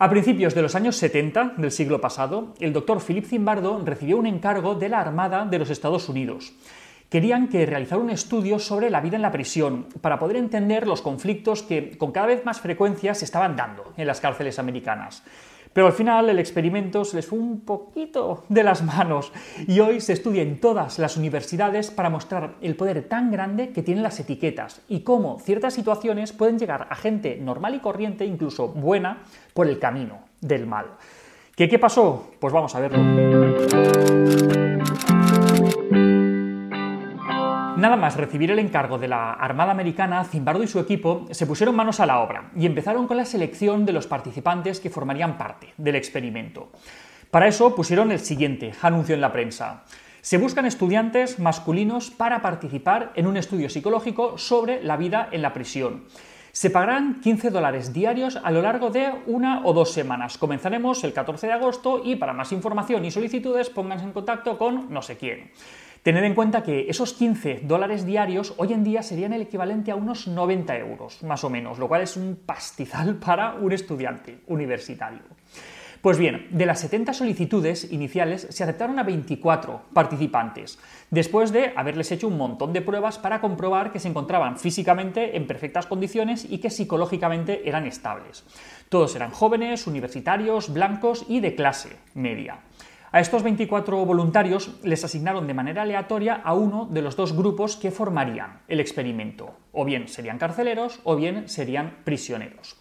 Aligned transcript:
A 0.00 0.08
principios 0.08 0.54
de 0.54 0.62
los 0.62 0.76
años 0.76 0.94
70 0.94 1.54
del 1.56 1.72
siglo 1.72 2.00
pasado, 2.00 2.54
el 2.60 2.72
doctor 2.72 3.02
Philip 3.04 3.24
Zimbardo 3.26 3.82
recibió 3.84 4.16
un 4.16 4.26
encargo 4.26 4.76
de 4.76 4.88
la 4.88 5.00
Armada 5.00 5.44
de 5.44 5.58
los 5.58 5.70
Estados 5.70 6.08
Unidos. 6.08 6.52
Querían 7.08 7.48
que 7.48 7.66
realizara 7.66 8.00
un 8.00 8.10
estudio 8.10 8.60
sobre 8.60 8.90
la 8.90 9.00
vida 9.00 9.16
en 9.16 9.22
la 9.22 9.32
prisión 9.32 9.86
para 10.00 10.20
poder 10.20 10.36
entender 10.36 10.86
los 10.86 11.02
conflictos 11.02 11.64
que 11.64 11.98
con 11.98 12.12
cada 12.12 12.28
vez 12.28 12.44
más 12.44 12.60
frecuencia 12.60 13.12
se 13.12 13.24
estaban 13.24 13.56
dando 13.56 13.92
en 13.96 14.06
las 14.06 14.20
cárceles 14.20 14.60
americanas. 14.60 15.24
Pero 15.72 15.86
al 15.86 15.92
final 15.92 16.28
el 16.28 16.38
experimento 16.38 17.04
se 17.04 17.16
les 17.16 17.26
fue 17.26 17.38
un 17.38 17.60
poquito 17.60 18.44
de 18.48 18.62
las 18.62 18.82
manos 18.82 19.32
y 19.66 19.80
hoy 19.80 20.00
se 20.00 20.12
estudia 20.12 20.42
en 20.42 20.60
todas 20.60 20.98
las 20.98 21.16
universidades 21.16 21.90
para 21.90 22.10
mostrar 22.10 22.54
el 22.60 22.76
poder 22.76 23.08
tan 23.08 23.30
grande 23.30 23.70
que 23.70 23.82
tienen 23.82 24.02
las 24.02 24.18
etiquetas 24.20 24.80
y 24.88 25.00
cómo 25.00 25.38
ciertas 25.40 25.74
situaciones 25.74 26.32
pueden 26.32 26.58
llegar 26.58 26.86
a 26.90 26.94
gente 26.96 27.36
normal 27.36 27.74
y 27.74 27.80
corriente, 27.80 28.24
incluso 28.24 28.68
buena, 28.68 29.22
por 29.54 29.68
el 29.68 29.78
camino 29.78 30.20
del 30.40 30.66
mal. 30.66 30.86
¿Qué, 31.56 31.68
qué 31.68 31.78
pasó? 31.78 32.30
Pues 32.38 32.52
vamos 32.52 32.74
a 32.74 32.80
verlo. 32.80 34.17
Nada 37.78 37.96
más 37.96 38.16
recibir 38.16 38.50
el 38.50 38.58
encargo 38.58 38.98
de 38.98 39.06
la 39.06 39.34
Armada 39.34 39.70
Americana, 39.70 40.24
Zimbardo 40.24 40.64
y 40.64 40.66
su 40.66 40.80
equipo 40.80 41.28
se 41.30 41.46
pusieron 41.46 41.76
manos 41.76 42.00
a 42.00 42.06
la 42.06 42.18
obra 42.18 42.50
y 42.56 42.66
empezaron 42.66 43.06
con 43.06 43.16
la 43.16 43.24
selección 43.24 43.86
de 43.86 43.92
los 43.92 44.08
participantes 44.08 44.80
que 44.80 44.90
formarían 44.90 45.38
parte 45.38 45.74
del 45.76 45.94
experimento. 45.94 46.72
Para 47.30 47.46
eso 47.46 47.76
pusieron 47.76 48.10
el 48.10 48.18
siguiente 48.18 48.72
anuncio 48.82 49.14
en 49.14 49.20
la 49.20 49.30
prensa. 49.30 49.84
Se 50.22 50.38
buscan 50.38 50.66
estudiantes 50.66 51.38
masculinos 51.38 52.10
para 52.10 52.42
participar 52.42 53.12
en 53.14 53.28
un 53.28 53.36
estudio 53.36 53.70
psicológico 53.70 54.38
sobre 54.38 54.82
la 54.82 54.96
vida 54.96 55.28
en 55.30 55.42
la 55.42 55.52
prisión. 55.52 56.02
Se 56.50 56.70
pagarán 56.70 57.20
15 57.20 57.50
dólares 57.50 57.92
diarios 57.92 58.40
a 58.42 58.50
lo 58.50 58.60
largo 58.60 58.90
de 58.90 59.12
una 59.26 59.64
o 59.64 59.72
dos 59.72 59.92
semanas. 59.92 60.36
Comenzaremos 60.36 61.04
el 61.04 61.12
14 61.12 61.46
de 61.46 61.52
agosto 61.52 62.02
y 62.04 62.16
para 62.16 62.32
más 62.32 62.50
información 62.50 63.04
y 63.04 63.12
solicitudes 63.12 63.70
pónganse 63.70 64.04
en 64.04 64.12
contacto 64.12 64.58
con 64.58 64.92
no 64.92 65.00
sé 65.00 65.16
quién. 65.16 65.52
Tened 66.02 66.24
en 66.24 66.34
cuenta 66.34 66.62
que 66.62 66.88
esos 66.88 67.12
15 67.12 67.62
dólares 67.64 68.06
diarios 68.06 68.54
hoy 68.56 68.72
en 68.72 68.84
día 68.84 69.02
serían 69.02 69.32
el 69.32 69.42
equivalente 69.42 69.90
a 69.90 69.96
unos 69.96 70.28
90 70.28 70.76
euros, 70.78 71.22
más 71.22 71.42
o 71.44 71.50
menos, 71.50 71.78
lo 71.78 71.88
cual 71.88 72.02
es 72.02 72.16
un 72.16 72.36
pastizal 72.46 73.16
para 73.24 73.54
un 73.54 73.72
estudiante 73.72 74.40
universitario. 74.46 75.22
Pues 76.00 76.16
bien, 76.16 76.46
de 76.52 76.64
las 76.64 76.78
70 76.80 77.12
solicitudes 77.12 77.90
iniciales 77.90 78.46
se 78.50 78.62
aceptaron 78.62 79.00
a 79.00 79.02
24 79.02 79.82
participantes, 79.92 80.78
después 81.10 81.50
de 81.50 81.72
haberles 81.74 82.12
hecho 82.12 82.28
un 82.28 82.36
montón 82.36 82.72
de 82.72 82.82
pruebas 82.82 83.18
para 83.18 83.40
comprobar 83.40 83.90
que 83.90 83.98
se 83.98 84.06
encontraban 84.06 84.58
físicamente 84.58 85.36
en 85.36 85.48
perfectas 85.48 85.86
condiciones 85.86 86.46
y 86.48 86.58
que 86.58 86.70
psicológicamente 86.70 87.68
eran 87.68 87.84
estables. 87.84 88.44
Todos 88.88 89.16
eran 89.16 89.32
jóvenes, 89.32 89.88
universitarios, 89.88 90.72
blancos 90.72 91.26
y 91.28 91.40
de 91.40 91.56
clase 91.56 91.96
media. 92.14 92.60
A 93.10 93.20
estos 93.20 93.42
24 93.42 94.04
voluntarios 94.04 94.70
les 94.82 95.02
asignaron 95.02 95.46
de 95.46 95.54
manera 95.54 95.82
aleatoria 95.82 96.42
a 96.44 96.52
uno 96.52 96.86
de 96.90 97.00
los 97.00 97.16
dos 97.16 97.32
grupos 97.32 97.76
que 97.76 97.90
formarían 97.90 98.60
el 98.68 98.80
experimento. 98.80 99.56
O 99.72 99.86
bien 99.86 100.08
serían 100.08 100.36
carceleros 100.36 101.00
o 101.04 101.16
bien 101.16 101.48
serían 101.48 102.04
prisioneros. 102.04 102.76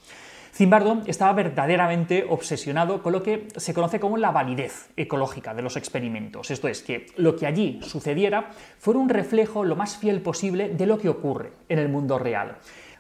Zimbardo 0.54 1.04
estaba 1.06 1.32
verdaderamente 1.34 2.26
obsesionado 2.28 3.02
con 3.02 3.14
lo 3.14 3.24
que 3.24 3.48
se 3.56 3.74
conoce 3.74 4.00
como 4.00 4.18
la 4.18 4.32
validez 4.32 4.90
ecológica 4.98 5.54
de 5.54 5.62
los 5.62 5.78
experimentos, 5.78 6.50
esto 6.50 6.68
es, 6.68 6.82
que 6.82 7.06
lo 7.16 7.36
que 7.36 7.46
allí 7.46 7.80
sucediera 7.84 8.50
fuera 8.80 9.00
un 9.00 9.08
reflejo 9.08 9.64
lo 9.64 9.76
más 9.76 9.98
fiel 9.98 10.20
posible 10.22 10.70
de 10.70 10.88
lo 10.88 10.98
que 10.98 11.10
ocurre 11.10 11.52
en 11.70 11.78
el 11.78 11.90
mundo 11.90 12.18
real. 12.18 12.58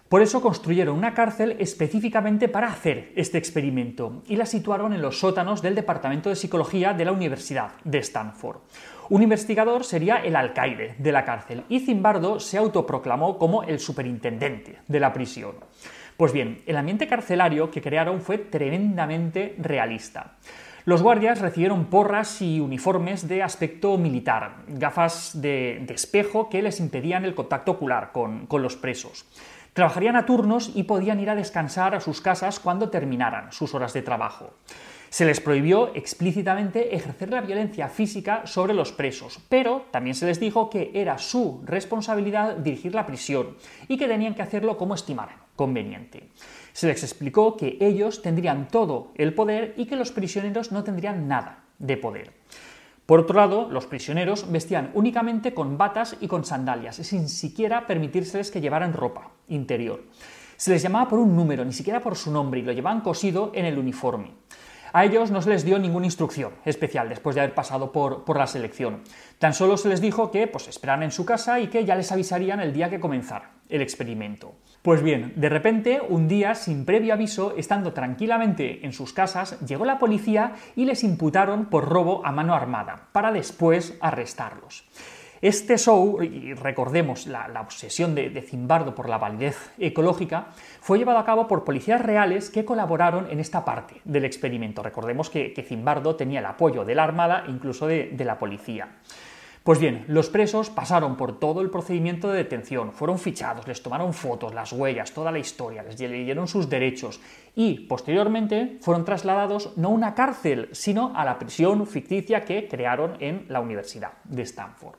Por 0.10 0.22
eso 0.22 0.42
construyeron 0.42 0.98
una 0.98 1.14
cárcel 1.14 1.58
específicamente 1.60 2.48
para 2.48 2.68
hacer 2.68 3.12
este 3.18 3.38
experimento 3.38 4.24
y 4.26 4.38
la 4.38 4.46
situaron 4.46 4.94
en 4.94 5.02
los 5.02 5.20
sótanos 5.20 5.62
del 5.62 5.76
Departamento 5.76 6.30
de 6.30 6.38
Psicología 6.38 6.94
de 6.94 7.04
la 7.04 7.12
Universidad 7.12 7.72
de 7.84 7.98
Stanford. 7.98 8.60
Un 9.10 9.24
investigador 9.24 9.84
sería 9.84 10.18
el 10.18 10.38
alcaide 10.38 10.96
de 10.98 11.12
la 11.12 11.26
cárcel 11.26 11.66
y 11.68 11.82
Zimbardo 11.82 12.40
se 12.40 12.58
autoproclamó 12.58 13.38
como 13.38 13.64
el 13.64 13.80
superintendente 13.80 14.80
de 14.88 15.00
la 15.02 15.12
prisión. 15.12 15.56
Pues 16.16 16.32
bien, 16.32 16.62
el 16.66 16.78
ambiente 16.78 17.08
carcelario 17.08 17.70
que 17.70 17.82
crearon 17.82 18.22
fue 18.22 18.38
tremendamente 18.38 19.56
realista. 19.58 20.38
Los 20.86 21.04
guardias 21.04 21.42
recibieron 21.42 21.88
porras 21.88 22.42
y 22.42 22.62
uniformes 22.62 23.28
de 23.28 23.44
aspecto 23.44 23.98
militar, 23.98 24.64
gafas 24.70 25.42
de, 25.42 25.86
espejo 25.90 26.48
que 26.48 26.62
les 26.62 26.80
impedían 26.80 27.26
el 27.26 27.36
contacto 27.36 27.74
ocular 27.74 28.14
con 28.14 28.48
los 28.62 28.78
presos. 28.78 29.26
Trabajarían 29.78 30.16
a 30.16 30.26
turnos 30.26 30.72
y 30.74 30.86
podían 30.86 31.20
ir 31.20 31.30
a 31.30 31.36
descansar 31.36 31.94
a 31.94 32.00
sus 32.00 32.20
casas 32.20 32.60
cuando 32.60 32.90
terminaran 32.90 33.52
sus 33.52 33.76
horas 33.76 33.94
de 33.94 34.02
trabajo. 34.02 34.56
Se 35.12 35.24
les 35.24 35.40
prohibió 35.40 35.94
explícitamente 35.94 36.96
ejercer 36.96 37.30
la 37.30 37.42
violencia 37.42 37.88
física 37.88 38.48
sobre 38.48 38.74
los 38.74 38.92
presos, 38.92 39.40
pero 39.50 39.86
también 39.92 40.16
se 40.16 40.26
les 40.26 40.40
dijo 40.40 40.72
que 40.72 40.90
era 40.96 41.20
su 41.20 41.62
responsabilidad 41.64 42.56
dirigir 42.56 42.96
la 42.96 43.06
prisión 43.06 43.56
y 43.88 44.00
que 44.00 44.08
tenían 44.08 44.34
que 44.34 44.42
hacerlo 44.42 44.80
como 44.80 44.96
estimaran 44.96 45.38
conveniente. 45.56 46.24
Se 46.74 46.88
les 46.88 47.04
explicó 47.04 47.56
que 47.56 47.78
ellos 47.80 48.24
tendrían 48.24 48.70
todo 48.70 49.12
el 49.14 49.36
poder 49.36 49.76
y 49.78 49.86
que 49.86 49.96
los 49.96 50.12
prisioneros 50.12 50.72
no 50.72 50.84
tendrían 50.84 51.28
nada 51.28 51.66
de 51.78 51.98
poder. 51.98 52.34
Por 53.08 53.22
otro 53.22 53.38
lado, 53.38 53.70
los 53.72 53.86
prisioneros 53.86 54.52
vestían 54.52 54.92
únicamente 54.94 55.54
con 55.54 55.78
batas 55.78 56.18
y 56.20 56.28
con 56.28 56.44
sandalias, 56.44 56.98
sin 56.98 57.30
siquiera 57.30 57.88
permitírseles 57.88 58.52
que 58.52 58.60
llevaran 58.60 58.92
ropa 58.92 59.32
interior. 59.48 60.04
Se 60.58 60.72
les 60.72 60.82
llamaba 60.82 61.08
por 61.08 61.20
un 61.20 61.34
número, 61.34 61.64
ni 61.64 61.72
siquiera 61.72 62.02
por 62.02 62.18
su 62.18 62.32
nombre, 62.32 62.60
y 62.60 62.64
lo 62.64 62.74
llevaban 62.74 63.00
cosido 63.00 63.52
en 63.56 63.64
el 63.64 63.80
uniforme. 63.80 64.32
A 64.94 65.06
ellos 65.06 65.32
no 65.32 65.42
se 65.42 65.50
les 65.50 65.66
dio 65.66 65.80
ninguna 65.80 66.06
instrucción 66.06 66.54
especial 66.66 67.10
después 67.10 67.36
de 67.36 67.42
haber 67.42 67.54
pasado 67.54 67.92
por, 67.92 68.38
la 68.38 68.48
selección. 68.48 69.02
Tan 69.40 69.54
solo 69.54 69.78
se 69.78 69.90
les 69.90 70.02
dijo 70.02 70.32
que 70.32 70.48
pues, 70.48 70.68
esperaran 70.68 71.04
en 71.04 71.12
su 71.12 71.26
casa 71.26 71.60
y 71.60 71.68
que 71.68 71.86
ya 71.86 71.96
les 71.96 72.12
avisarían 72.12 72.60
el 72.60 72.74
día 72.74 72.90
que 72.90 73.00
comenzara 73.00 73.52
el 73.70 73.82
experimento. 73.82 74.56
Pues 74.82 75.02
bien, 75.02 75.34
de 75.36 75.50
repente, 75.50 76.02
un 76.08 76.28
día, 76.28 76.56
sin 76.56 76.86
previo 76.86 77.14
aviso, 77.14 77.54
estando 77.58 77.92
tranquilamente 77.92 78.86
en 78.86 78.94
sus 78.94 79.12
casas, 79.12 79.60
llegó 79.62 79.84
la 79.84 80.00
policía 80.00 80.54
y 80.76 80.86
les 80.86 81.04
imputaron 81.04 81.66
por 81.66 81.90
robo 81.90 82.26
a 82.26 82.32
mano 82.32 82.54
armada, 82.54 83.10
para 83.12 83.32
después 83.32 83.98
arrestarlos. 84.00 84.88
Este 85.42 85.78
show, 85.78 86.22
y 86.24 86.54
recordemos 86.54 87.28
la, 87.28 87.62
obsesión 87.62 88.16
de, 88.16 88.42
Zimbardo 88.42 88.96
por 88.96 89.08
la 89.08 89.18
validez 89.18 89.72
ecológica, 89.78 90.48
fue 90.82 90.98
llevado 90.98 91.20
a 91.20 91.26
cabo 91.26 91.48
por 91.48 91.64
policías 91.64 92.02
reales 92.02 92.50
que 92.50 92.66
colaboraron 92.66 93.28
en 93.30 93.40
esta 93.40 93.64
parte 93.64 94.02
del 94.04 94.26
experimento. 94.26 94.82
Recordemos 94.82 95.30
que, 95.30 95.54
Zimbardo 95.68 96.16
tenía 96.16 96.40
el 96.40 96.46
apoyo 96.46 96.86
de 96.86 96.96
la 96.96 97.04
Armada 97.04 97.44
e 97.48 97.52
incluso 97.52 97.88
de 97.88 98.26
la 98.26 98.40
policía. 98.40 98.90
Pues 99.68 99.80
bien, 99.80 100.06
los 100.08 100.30
presos 100.30 100.70
pasaron 100.70 101.18
por 101.18 101.40
todo 101.40 101.60
el 101.60 101.70
procedimiento 101.70 102.30
de 102.30 102.38
detención, 102.38 102.94
fueron 102.94 103.20
fichados, 103.20 103.68
les 103.68 103.84
tomaron 103.84 104.14
fotos, 104.14 104.54
las 104.54 104.72
huellas, 104.72 105.12
toda 105.12 105.30
la 105.30 105.40
historia, 105.40 105.84
les 105.84 106.00
leyeron 106.00 106.48
sus 106.48 106.70
derechos 106.70 107.20
y 107.54 107.82
posteriormente 107.82 108.78
fueron 108.80 109.04
trasladados 109.04 109.76
no 109.76 109.90
a 109.90 109.92
una 109.92 110.16
cárcel, 110.16 110.70
sino 110.72 111.12
a 111.14 111.26
la 111.26 111.38
prisión 111.38 111.86
ficticia 111.86 112.46
que 112.46 112.70
crearon 112.70 113.18
en 113.20 113.46
la 113.50 113.60
Universidad 113.60 114.14
de 114.24 114.44
Stanford. 114.44 114.96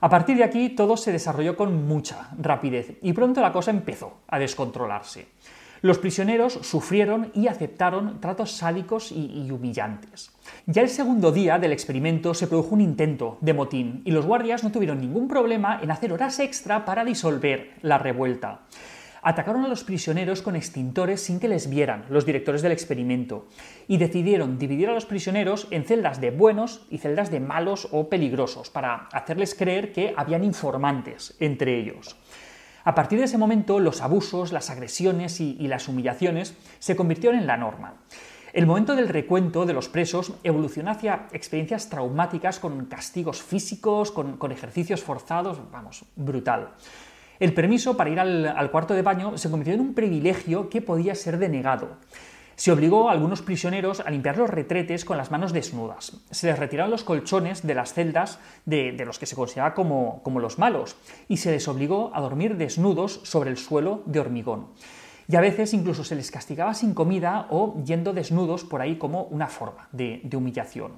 A 0.00 0.08
partir 0.08 0.38
de 0.38 0.44
aquí 0.44 0.70
todo 0.70 0.96
se 0.96 1.12
desarrolló 1.12 1.54
con 1.54 1.86
mucha 1.86 2.30
rapidez 2.40 2.96
y 3.02 3.12
pronto 3.12 3.42
la 3.42 3.52
cosa 3.52 3.72
empezó 3.72 4.20
a 4.26 4.38
descontrolarse. 4.38 5.28
Los 5.86 5.98
prisioneros 5.98 6.54
sufrieron 6.62 7.30
y 7.32 7.46
aceptaron 7.46 8.20
tratos 8.20 8.50
sádicos 8.50 9.12
y, 9.12 9.48
humillantes. 9.52 10.32
Ya 10.66 10.82
el 10.82 10.88
segundo 10.88 11.30
día 11.30 11.60
del 11.60 11.70
experimento 11.70 12.34
se 12.34 12.48
produjo 12.48 12.74
un 12.74 12.80
intento 12.80 13.38
de 13.40 13.54
motín 13.54 14.02
y 14.04 14.10
los 14.10 14.26
guardias 14.26 14.64
no 14.64 14.72
tuvieron 14.72 15.00
ningún 15.00 15.28
problema 15.28 15.78
en 15.80 15.92
hacer 15.92 16.12
horas 16.12 16.40
extra 16.40 16.84
para 16.84 17.04
disolver 17.04 17.74
la 17.82 17.98
revuelta. 17.98 18.62
Atacaron 19.22 19.64
a 19.64 19.68
los 19.68 19.84
prisioneros 19.84 20.42
con 20.42 20.56
extintores 20.56 21.20
sin 21.20 21.38
que 21.38 21.46
les 21.46 21.70
vieran 21.70 22.04
los 22.10 22.26
directores 22.26 22.62
del 22.62 22.72
experimento 22.72 23.46
y 23.86 23.98
decidieron 23.98 24.58
dividir 24.58 24.88
a 24.88 24.92
los 24.92 25.06
prisioneros 25.06 25.68
en 25.70 25.84
celdas 25.84 26.20
de 26.20 26.32
buenos 26.32 26.84
y 26.90 26.98
celdas 26.98 27.30
de 27.30 27.38
malos 27.38 27.86
o 27.92 28.08
peligrosos 28.08 28.70
para 28.70 29.06
hacerles 29.12 29.54
creer 29.54 29.92
que 29.92 30.14
habían 30.16 30.42
informantes 30.42 31.36
entre 31.38 31.78
ellos. 31.78 32.16
A 32.86 32.94
partir 32.94 33.18
de 33.18 33.24
ese 33.24 33.36
momento, 33.36 33.80
los 33.80 34.00
abusos, 34.00 34.52
las 34.52 34.70
agresiones 34.70 35.40
y, 35.40 35.56
las 35.66 35.88
humillaciones 35.88 36.54
se 36.78 36.94
convirtieron 36.94 37.36
en 37.36 37.48
la 37.48 37.56
norma. 37.56 37.94
El 38.52 38.64
momento 38.64 38.94
del 38.94 39.08
recuento 39.08 39.66
de 39.66 39.72
los 39.72 39.88
presos 39.88 40.34
evolucionó 40.44 40.92
hacia 40.92 41.26
experiencias 41.32 41.88
traumáticas 41.88 42.60
con 42.60 42.86
castigos 42.86 43.42
físicos, 43.42 44.12
con, 44.12 44.52
ejercicios 44.52 45.02
forzados, 45.02 45.58
vamos, 45.72 46.04
brutal. 46.14 46.74
El 47.40 47.54
permiso 47.54 47.96
para 47.96 48.10
ir 48.10 48.20
al, 48.20 48.70
cuarto 48.70 48.94
de 48.94 49.02
baño 49.02 49.36
se 49.36 49.50
convirtió 49.50 49.74
en 49.74 49.80
un 49.80 49.94
privilegio 49.94 50.68
que 50.68 50.80
podía 50.80 51.16
ser 51.16 51.38
denegado. 51.38 51.96
Se 52.56 52.72
obligó 52.72 53.08
a 53.08 53.12
algunos 53.12 53.42
prisioneros 53.42 54.00
a 54.00 54.10
limpiar 54.10 54.38
los 54.38 54.48
retretes 54.48 55.04
con 55.04 55.18
las 55.18 55.30
manos 55.30 55.52
desnudas. 55.52 56.16
Se 56.30 56.46
les 56.46 56.58
retiraron 56.58 56.90
los 56.90 57.04
colchones 57.04 57.66
de 57.66 57.74
las 57.74 57.92
celdas 57.92 58.38
de, 58.64 58.92
los 59.04 59.18
que 59.18 59.26
se 59.26 59.36
consideraba 59.36 59.74
como, 59.74 60.22
como 60.22 60.40
los 60.40 60.58
malos 60.58 60.96
y 61.28 61.36
se 61.36 61.50
les 61.50 61.68
obligó 61.68 62.10
a 62.14 62.20
dormir 62.22 62.56
desnudos 62.56 63.20
sobre 63.24 63.50
el 63.50 63.58
suelo 63.58 64.02
de 64.06 64.20
hormigón. 64.20 64.68
y 65.28 65.36
a 65.36 65.40
veces 65.40 65.74
incluso 65.74 66.04
se 66.04 66.14
les 66.14 66.30
castigaba 66.30 66.72
sin 66.72 66.94
comida 66.94 67.46
o 67.50 67.82
yendo 67.84 68.12
desnudos 68.12 68.64
por 68.64 68.80
ahí 68.80 68.96
como 68.96 69.24
una 69.24 69.48
forma 69.48 69.88
de, 69.92 70.20
de 70.22 70.36
humillación. 70.36 70.92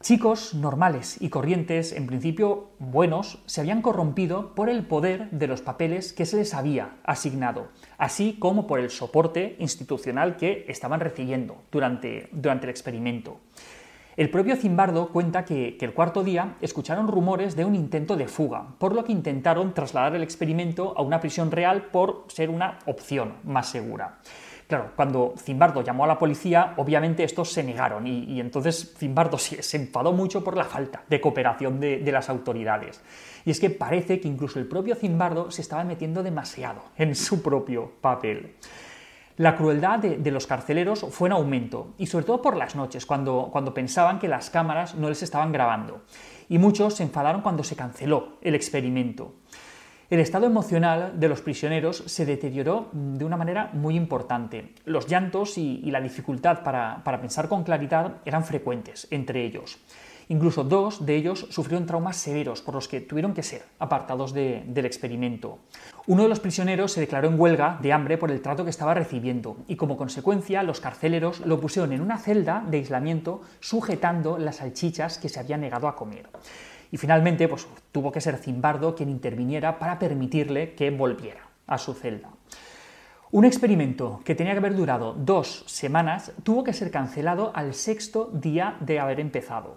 Chicos 0.00 0.54
normales 0.54 1.20
y 1.20 1.28
corrientes, 1.28 1.92
en 1.92 2.06
principio 2.06 2.70
buenos, 2.78 3.42
se 3.46 3.60
habían 3.60 3.82
corrompido 3.82 4.54
por 4.54 4.68
el 4.68 4.86
poder 4.86 5.28
de 5.32 5.48
los 5.48 5.60
papeles 5.60 6.12
que 6.12 6.24
se 6.24 6.36
les 6.36 6.54
había 6.54 6.98
asignado, 7.02 7.66
así 7.98 8.36
como 8.38 8.68
por 8.68 8.78
el 8.78 8.90
soporte 8.90 9.56
institucional 9.58 10.36
que 10.36 10.64
estaban 10.68 11.00
recibiendo 11.00 11.56
durante, 11.72 12.28
durante 12.30 12.66
el 12.66 12.70
experimento. 12.70 13.40
El 14.16 14.30
propio 14.30 14.54
Zimbardo 14.54 15.08
cuenta 15.08 15.44
que, 15.44 15.76
que, 15.76 15.84
el 15.84 15.94
cuarto 15.94 16.22
día 16.22 16.54
escucharon 16.60 17.08
rumores 17.08 17.56
de 17.56 17.64
un 17.64 17.74
intento 17.74 18.16
de 18.16 18.28
fuga, 18.28 18.76
por 18.78 18.94
lo 18.94 19.02
que 19.04 19.10
intentaron 19.10 19.74
trasladar 19.74 20.14
el 20.14 20.22
experimento 20.22 20.94
a 20.96 21.02
una 21.02 21.18
prisión 21.18 21.50
real 21.50 21.86
por 21.86 22.24
ser 22.28 22.50
una 22.50 22.78
opción 22.86 23.34
más 23.42 23.68
segura. 23.68 24.20
Claro, 24.68 24.92
cuando 24.94 25.32
Zimbardo 25.38 25.80
llamó 25.80 26.04
a 26.04 26.06
la 26.06 26.18
policía, 26.18 26.74
obviamente 26.76 27.24
estos 27.24 27.50
se 27.50 27.62
negaron 27.62 28.06
y, 28.06 28.38
entonces 28.38 28.94
Zimbardo 28.98 29.38
se, 29.38 29.76
enfadó 29.78 30.12
mucho 30.12 30.44
por 30.44 30.58
la 30.58 30.64
falta 30.64 31.04
de 31.08 31.22
cooperación 31.22 31.80
de, 31.80 32.12
las 32.12 32.28
autoridades. 32.28 33.00
Y 33.46 33.50
es 33.50 33.60
que 33.60 33.70
parece 33.70 34.20
que 34.20 34.28
incluso 34.28 34.58
el 34.58 34.68
propio 34.68 34.94
Zimbardo 34.94 35.50
se 35.50 35.62
estaba 35.62 35.84
metiendo 35.84 36.22
demasiado 36.22 36.82
en 36.98 37.14
su 37.14 37.42
propio 37.42 37.92
papel. 38.02 38.56
La 39.38 39.56
crueldad 39.56 40.00
de, 40.00 40.30
los 40.30 40.46
carceleros 40.46 41.06
fue 41.12 41.30
en 41.30 41.32
aumento, 41.32 41.94
y 41.96 42.06
sobre 42.06 42.26
todo 42.26 42.42
por 42.42 42.54
las 42.54 42.76
noches, 42.76 43.06
cuando, 43.06 43.48
cuando 43.50 43.72
pensaban 43.72 44.18
que 44.18 44.28
las 44.28 44.50
cámaras 44.50 44.94
no 44.96 45.08
les 45.08 45.22
estaban 45.22 45.50
grabando. 45.50 46.02
Y 46.50 46.58
muchos 46.58 46.96
se 46.96 47.04
enfadaron 47.04 47.40
cuando 47.40 47.64
se 47.64 47.74
canceló 47.74 48.36
el 48.42 48.54
experimento. 48.54 49.32
El 50.10 50.20
estado 50.20 50.46
emocional 50.46 51.20
de 51.20 51.28
los 51.28 51.42
prisioneros 51.42 52.02
se 52.06 52.24
deterioró 52.24 52.88
de 52.92 53.26
una 53.26 53.36
manera 53.36 53.68
muy 53.74 53.94
importante. 53.94 54.72
Los 54.86 55.06
llantos 55.06 55.58
y, 55.58 55.82
la 55.90 56.00
dificultad 56.00 56.62
para, 56.62 57.20
pensar 57.20 57.46
con 57.46 57.62
claridad 57.62 58.14
eran 58.24 58.42
frecuentes 58.42 59.06
entre 59.10 59.44
ellos. 59.44 59.76
Incluso 60.30 60.64
dos 60.64 61.04
de 61.04 61.14
ellos 61.14 61.46
sufrieron 61.50 61.86
traumas 61.86 62.16
severos 62.16 62.62
por 62.62 62.74
los 62.74 62.88
que 62.88 63.02
tuvieron 63.02 63.34
que 63.34 63.42
ser 63.42 63.66
apartados 63.78 64.32
del 64.32 64.86
experimento. 64.86 65.58
Uno 66.06 66.22
de 66.22 66.30
los 66.30 66.40
prisioneros 66.40 66.92
se 66.92 67.00
declaró 67.00 67.28
en 67.28 67.38
huelga 67.38 67.78
de 67.82 67.92
hambre 67.92 68.16
por 68.16 68.30
el 68.30 68.40
trato 68.40 68.64
que 68.64 68.70
estaba 68.70 68.94
recibiendo 68.94 69.58
y 69.68 69.76
como 69.76 69.98
consecuencia 69.98 70.62
los 70.62 70.80
carceleros 70.80 71.40
lo 71.40 71.60
pusieron 71.60 71.92
en 71.92 72.00
una 72.00 72.16
celda 72.16 72.64
de 72.66 72.78
aislamiento 72.78 73.42
sujetando 73.60 74.38
las 74.38 74.56
salchichas 74.56 75.18
que 75.18 75.28
se 75.28 75.38
había 75.38 75.58
negado 75.58 75.86
a 75.86 75.96
comer. 75.96 76.30
Y 76.90 76.96
finalmente, 76.96 77.48
pues 77.48 77.66
tuvo 77.92 78.12
que 78.12 78.20
ser 78.20 78.36
Zimbardo 78.38 78.94
quien 78.94 79.08
interviniera 79.08 79.78
para 79.78 79.98
permitirle 79.98 80.74
que 80.74 80.90
volviera 80.90 81.48
a 81.66 81.78
su 81.78 81.94
celda. 81.94 82.30
Un 83.30 83.44
experimento 83.44 84.22
que 84.24 84.34
tenía 84.34 84.52
que 84.52 84.58
haber 84.58 84.74
durado 84.74 85.12
dos 85.12 85.64
semanas 85.66 86.32
tuvo 86.42 86.64
que 86.64 86.72
ser 86.72 86.90
cancelado 86.90 87.52
al 87.54 87.74
sexto 87.74 88.30
día 88.32 88.78
de 88.80 89.00
haber 89.00 89.20
empezado. 89.20 89.76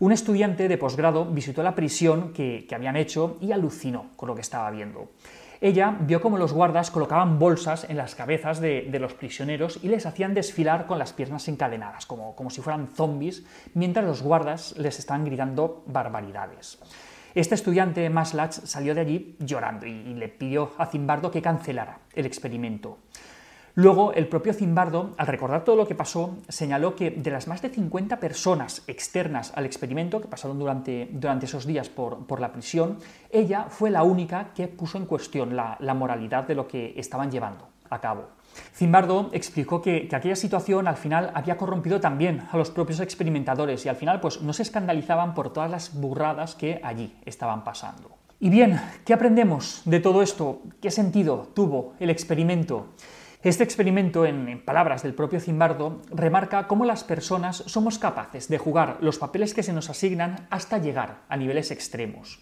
Un 0.00 0.12
estudiante 0.12 0.68
de 0.68 0.76
posgrado 0.76 1.24
visitó 1.24 1.62
la 1.62 1.74
prisión 1.74 2.34
que, 2.34 2.66
que 2.68 2.74
habían 2.74 2.96
hecho 2.96 3.38
y 3.40 3.52
alucinó 3.52 4.10
con 4.16 4.28
lo 4.28 4.34
que 4.34 4.42
estaba 4.42 4.70
viendo. 4.70 5.08
Ella 5.60 5.96
vio 6.00 6.20
cómo 6.20 6.38
los 6.38 6.52
guardas 6.52 6.90
colocaban 6.90 7.38
bolsas 7.38 7.86
en 7.88 7.96
las 7.96 8.14
cabezas 8.14 8.60
de, 8.60 8.88
los 9.00 9.14
prisioneros 9.14 9.78
y 9.82 9.88
les 9.88 10.06
hacían 10.06 10.34
desfilar 10.34 10.86
con 10.86 10.98
las 10.98 11.12
piernas 11.12 11.48
encadenadas, 11.48 12.06
como, 12.06 12.34
como 12.36 12.50
si 12.50 12.60
fueran 12.60 12.88
zombies, 12.88 13.44
mientras 13.74 14.04
los 14.04 14.22
guardas 14.22 14.76
les 14.76 14.98
estaban 14.98 15.24
gritando 15.24 15.82
barbaridades. 15.86 16.78
Este 17.34 17.56
estudiante, 17.56 18.08
Maslach, 18.10 18.52
salió 18.52 18.94
de 18.94 19.00
allí 19.00 19.36
llorando 19.40 19.86
y 19.86 20.14
le 20.14 20.28
pidió 20.28 20.72
a 20.78 20.86
Zimbardo 20.86 21.30
que 21.30 21.42
cancelara 21.42 21.98
el 22.14 22.26
experimento. 22.26 22.98
Luego, 23.76 24.12
el 24.12 24.28
propio 24.28 24.52
Zimbardo, 24.52 25.10
al 25.16 25.26
recordar 25.26 25.64
todo 25.64 25.74
lo 25.74 25.88
que 25.88 25.96
pasó, 25.96 26.36
señaló 26.48 26.94
que 26.94 27.10
de 27.10 27.30
las 27.32 27.48
más 27.48 27.60
de 27.60 27.70
50 27.70 28.20
personas 28.20 28.84
externas 28.86 29.52
al 29.56 29.66
experimento 29.66 30.20
que 30.20 30.28
pasaron 30.28 30.60
durante, 30.60 31.08
durante 31.10 31.46
esos 31.46 31.66
días 31.66 31.88
por, 31.88 32.40
la 32.40 32.52
prisión, 32.52 32.98
ella 33.30 33.66
fue 33.68 33.90
la 33.90 34.04
única 34.04 34.52
que 34.54 34.68
puso 34.68 34.96
en 34.96 35.06
cuestión 35.06 35.56
la, 35.56 35.94
moralidad 35.94 36.44
de 36.44 36.54
lo 36.54 36.68
que 36.68 36.94
estaban 36.96 37.32
llevando 37.32 37.66
a 37.90 38.00
cabo. 38.00 38.28
Zimbardo 38.72 39.30
explicó 39.32 39.82
que, 39.82 40.06
que, 40.06 40.14
aquella 40.14 40.36
situación 40.36 40.86
al 40.86 40.96
final 40.96 41.32
había 41.34 41.56
corrompido 41.56 42.00
también 42.00 42.46
a 42.52 42.56
los 42.56 42.70
propios 42.70 43.00
experimentadores 43.00 43.84
y 43.84 43.88
al 43.88 43.96
final 43.96 44.20
pues 44.20 44.40
no 44.40 44.52
se 44.52 44.62
escandalizaban 44.62 45.34
por 45.34 45.52
todas 45.52 45.70
las 45.70 45.94
burradas 46.00 46.54
que 46.54 46.80
allí 46.84 47.16
estaban 47.24 47.64
pasando. 47.64 48.10
Y 48.38 48.50
bien, 48.50 48.80
¿qué 49.04 49.14
aprendemos 49.14 49.82
de 49.84 49.98
todo 49.98 50.22
esto? 50.22 50.62
¿Qué 50.80 50.92
sentido 50.92 51.48
tuvo 51.54 51.94
el 51.98 52.10
experimento? 52.10 52.88
Este 53.44 53.62
experimento, 53.62 54.24
en, 54.24 54.64
palabras 54.64 55.02
del 55.02 55.12
propio 55.12 55.38
Zimbardo, 55.38 56.00
remarca 56.08 56.66
cómo 56.66 56.86
las 56.86 57.04
personas 57.04 57.58
somos 57.66 57.98
capaces 57.98 58.48
de 58.48 58.56
jugar 58.56 58.96
los 59.02 59.18
papeles 59.18 59.52
que 59.52 59.62
se 59.62 59.74
nos 59.74 59.90
asignan 59.90 60.46
hasta 60.48 60.78
llegar 60.78 61.18
a 61.28 61.36
niveles 61.36 61.70
extremos. 61.70 62.40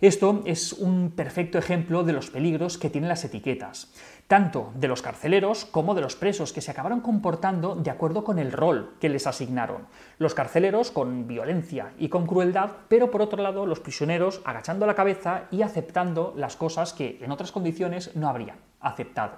Esto 0.00 0.40
es 0.46 0.72
un 0.72 1.10
perfecto 1.10 1.58
ejemplo 1.58 2.02
de 2.02 2.14
los 2.14 2.30
peligros 2.30 2.78
que 2.78 2.88
tienen 2.88 3.10
las 3.10 3.26
etiquetas, 3.26 3.92
tanto 4.26 4.72
de 4.74 4.88
los 4.88 5.02
carceleros 5.02 5.66
como 5.66 5.94
de 5.94 6.00
los 6.00 6.16
presos 6.16 6.54
que 6.54 6.62
se 6.62 6.70
acabaron 6.70 7.02
comportando 7.02 7.74
de 7.74 7.90
acuerdo 7.90 8.24
con 8.24 8.38
el 8.38 8.52
rol 8.52 8.94
que 9.00 9.10
les 9.10 9.26
asignaron. 9.26 9.86
Los 10.16 10.32
carceleros 10.32 10.90
con 10.90 11.28
violencia 11.28 11.92
y 11.98 12.08
con 12.08 12.26
crueldad, 12.26 12.70
pero 12.88 13.10
por 13.10 13.20
otro 13.20 13.42
lado 13.42 13.66
los 13.66 13.80
prisioneros 13.80 14.40
agachando 14.46 14.86
la 14.86 14.94
cabeza 14.94 15.42
y 15.50 15.60
aceptando 15.60 16.32
las 16.38 16.56
cosas 16.56 16.94
que 16.94 17.18
en 17.20 17.30
otras 17.32 17.52
condiciones 17.52 18.16
no 18.16 18.30
habrían 18.30 18.56
aceptado. 18.80 19.34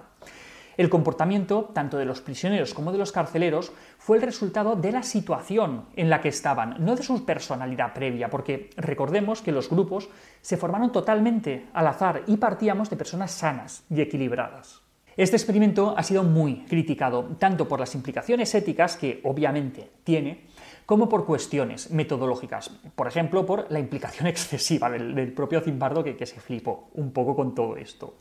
El 0.77 0.89
comportamiento, 0.89 1.71
tanto 1.73 1.97
de 1.97 2.05
los 2.05 2.21
prisioneros 2.21 2.73
como 2.73 2.91
de 2.91 2.97
los 2.97 3.11
carceleros, 3.11 3.71
fue 3.97 4.17
el 4.17 4.23
resultado 4.23 4.75
de 4.75 4.91
la 4.91 5.03
situación 5.03 5.85
en 5.95 6.09
la 6.09 6.21
que 6.21 6.29
estaban, 6.29 6.75
no 6.79 6.95
de 6.95 7.03
su 7.03 7.25
personalidad 7.25 7.93
previa, 7.93 8.29
porque 8.29 8.69
recordemos 8.77 9.41
que 9.41 9.51
los 9.51 9.69
grupos 9.69 10.09
se 10.41 10.57
formaron 10.57 10.91
totalmente 10.91 11.67
al 11.73 11.87
azar 11.87 12.23
y 12.27 12.37
partíamos 12.37 12.89
de 12.89 12.97
personas 12.97 13.31
sanas 13.31 13.83
y 13.89 14.01
equilibradas. 14.01 14.85
Este 15.17 15.37
experimento 15.37 15.93
ha 15.97 16.03
sido 16.03 16.23
muy 16.23 16.65
criticado, 16.65 17.23
tanto 17.39 17.69
por 17.69 17.79
las 17.79 17.95
implicaciones 17.95 18.53
éticas 18.53 18.97
que 18.97 19.21
obviamente 19.23 19.89
tiene, 20.03 20.47
como 20.85 21.07
por 21.07 21.25
cuestiones 21.25 21.89
metodológicas. 21.91 22.69
Por 22.95 23.07
ejemplo, 23.07 23.45
por 23.45 23.71
la 23.71 23.79
implicación 23.79 24.27
excesiva 24.27 24.89
del, 24.89 25.31
propio 25.31 25.61
Zimbardo 25.61 26.03
que, 26.03 26.25
se 26.25 26.41
flipó 26.41 26.89
un 26.95 27.11
poco 27.11 27.33
con 27.33 27.55
todo 27.55 27.77
esto. 27.77 28.15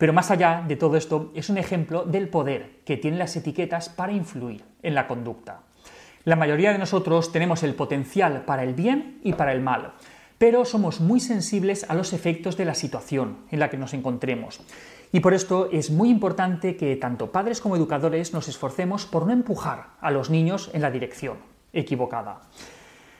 Pero 0.00 0.14
más 0.14 0.30
allá 0.30 0.64
de 0.66 0.76
todo 0.76 0.96
esto, 0.96 1.30
es 1.34 1.50
un 1.50 1.58
ejemplo 1.58 2.04
del 2.04 2.30
poder 2.30 2.80
que 2.86 2.96
tienen 2.96 3.18
las 3.18 3.36
etiquetas 3.36 3.90
para 3.90 4.12
influir 4.12 4.64
en 4.82 4.94
la 4.94 5.06
conducta. 5.06 5.60
La 6.24 6.36
mayoría 6.36 6.72
de 6.72 6.78
nosotros 6.78 7.32
tenemos 7.32 7.62
el 7.64 7.74
potencial 7.74 8.46
para 8.46 8.62
el 8.62 8.72
bien 8.72 9.20
y 9.22 9.34
para 9.34 9.52
el 9.52 9.60
mal, 9.60 9.92
pero 10.38 10.64
somos 10.64 11.00
muy 11.00 11.20
sensibles 11.20 11.84
a 11.90 11.92
los 11.92 12.14
efectos 12.14 12.56
de 12.56 12.64
la 12.64 12.74
situación 12.74 13.40
en 13.50 13.60
la 13.60 13.68
que 13.68 13.76
nos 13.76 13.92
encontremos. 13.92 14.62
Y 15.12 15.20
por 15.20 15.34
esto 15.34 15.68
es 15.70 15.90
muy 15.90 16.08
importante 16.08 16.78
que 16.78 16.96
tanto 16.96 17.30
padres 17.30 17.60
como 17.60 17.76
educadores 17.76 18.32
nos 18.32 18.48
esforcemos 18.48 19.04
por 19.04 19.26
no 19.26 19.34
empujar 19.34 19.88
a 20.00 20.10
los 20.10 20.30
niños 20.30 20.70
en 20.72 20.80
la 20.80 20.90
dirección 20.90 21.36
equivocada. 21.74 22.40